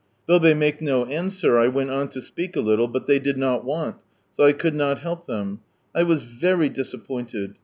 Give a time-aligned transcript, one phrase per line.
[0.25, 3.37] Though they make no answer, I went on to speak a little, but they did
[3.37, 3.97] not want,
[4.35, 5.59] so I could not help them.
[5.93, 7.53] I was very disappointed.